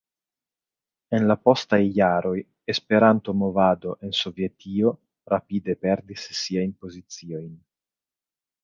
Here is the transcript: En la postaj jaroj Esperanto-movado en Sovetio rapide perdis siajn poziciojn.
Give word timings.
En 1.17 1.27
la 1.31 1.35
postaj 1.49 1.79
jaroj 1.97 2.33
Esperanto-movado 2.75 3.95
en 4.09 4.17
Sovetio 4.23 4.97
rapide 5.35 5.81
perdis 5.87 6.29
siajn 6.43 6.77
poziciojn. 6.87 7.51